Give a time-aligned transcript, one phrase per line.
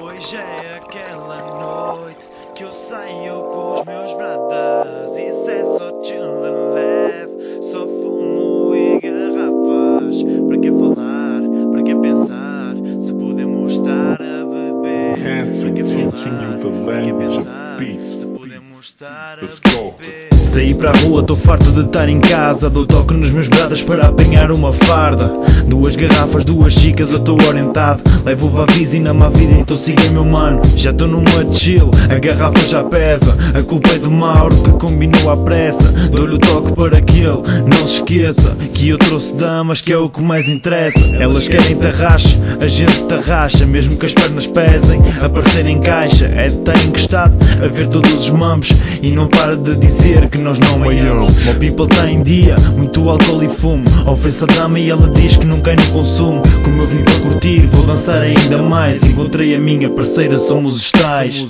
[0.00, 5.10] Hoje é aquela noite que eu saio com os meus bradas.
[5.16, 10.22] Isso é só children leve, só fumo e garrafas.
[10.46, 11.40] Para que falar,
[11.72, 15.14] para que pensar, se podemos estar a beber?
[15.18, 19.94] Para que falar, para que pensar, se podemos estar a Let's go.
[19.98, 20.37] beber?
[20.42, 22.70] Saí para a rua, tô farto de estar em casa.
[22.70, 25.30] Dou toque nos meus bradas para apanhar uma farda.
[25.66, 28.02] Duas garrafas, duas chicas, eu tô orientado.
[28.24, 30.62] Levo o e na má vida, então siga meu mano.
[30.76, 33.36] Já tô numa chill, a garrafa já pesa.
[33.54, 35.92] A culpa é do Mauro que combinou à pressa.
[36.10, 38.56] Dou-lhe o toque para que ele não se esqueça.
[38.72, 41.00] Que eu trouxe damas, que é o que mais interessa.
[41.18, 43.66] Elas querem tarraxe, a gente tarraxa.
[43.66, 46.26] Mesmo que as pernas pesem, aparecer em caixa.
[46.26, 48.72] É de estar encostado a ver todos os mambos.
[49.02, 51.42] E não para de dizer que nós não maiamos.
[51.44, 53.84] Meu people está em dia, muito álcool e fumo.
[54.06, 56.42] Ofereço a dama e ela diz que não cai no consumo.
[56.62, 59.02] Como eu vim para curtir, vou dançar ainda mais.
[59.02, 61.46] Encontrei a minha parceira, somos os tais.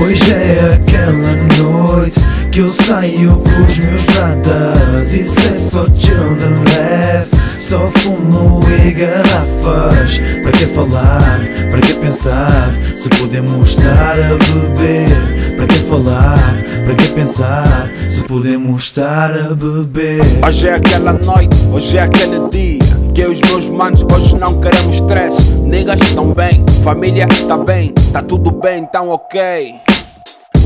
[0.00, 5.14] Hoje é aquela noite que eu saio com os meus bradas.
[5.14, 7.36] Isso é só children leve.
[7.58, 10.18] Só fumo e garrafas.
[10.42, 11.40] Para que falar?
[11.70, 12.74] Para que pensar?
[12.94, 15.56] Se podemos estar a beber.
[15.56, 16.64] Para que falar?
[16.84, 17.90] Para que pensar?
[18.26, 20.20] Podemos estar a beber.
[20.44, 22.82] Hoje é aquela noite, hoje é aquele dia
[23.14, 28.22] Que os meus manos hoje não queremos stress Niggas estão bem, família tá bem Tá
[28.22, 29.85] tudo bem, então ok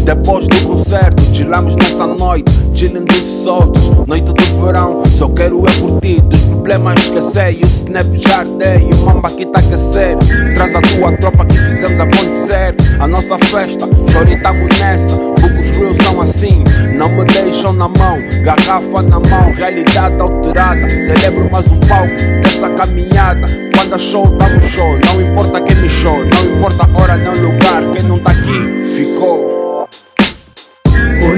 [0.00, 5.72] depois do concerto, chillamos nessa noite, chilling de soltos, noite de verão, só quero é
[5.72, 10.16] curtir, dos problemas esquecer, e o snap já ardei, e o mamba aqui tá aquecer,
[10.54, 15.76] traz a tua tropa que fizemos acontecer, a nossa festa, chore tamo nessa, porque os
[15.76, 16.64] reels são assim,
[16.96, 22.68] não me deixam na mão, garrafa na mão, realidade alterada, celebro mais um palco dessa
[22.70, 27.28] caminhada, quando a show tamo show, não importa quem me show, não importa hora nem
[27.28, 29.59] o lugar, quem não tá aqui, ficou.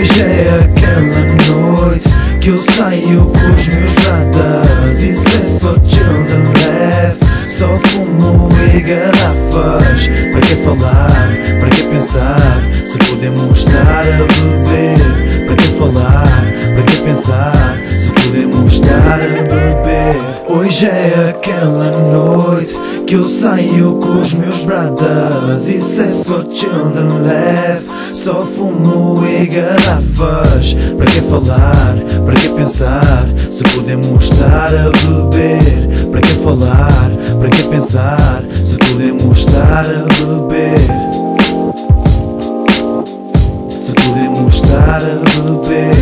[0.02, 2.08] Hoje é aquela noite
[2.40, 5.00] que eu saio com os meus bradas.
[5.00, 10.08] Isso é só children leve, só fumo e garrafas.
[10.32, 11.30] Para que falar?
[11.60, 12.62] Para que pensar?
[12.84, 15.46] Se podemos estar a beber.
[15.46, 16.26] Para que falar?
[16.74, 17.76] Para que pensar?
[17.88, 20.32] Se podemos estar a beber.
[20.48, 22.76] Hoje é aquela noite
[23.06, 25.68] que eu saio com os meus bradas.
[25.68, 30.74] Isso é só children leve, só fumo e garrafas.
[30.98, 33.26] Para que falar, para que pensar?
[33.50, 36.06] Se podemos estar a beber.
[36.10, 38.44] Para que falar, para que pensar?
[38.62, 40.78] Se podemos estar a beber.
[43.80, 45.94] Se podemos estar a beber.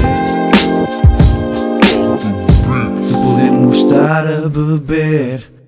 [3.00, 5.59] Se podemos estar a beber.